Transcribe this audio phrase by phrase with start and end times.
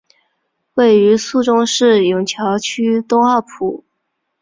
[0.73, 3.85] 位于宿州市埇桥区东二铺。